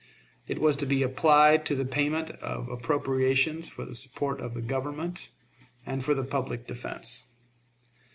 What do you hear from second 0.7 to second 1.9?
to be applied to the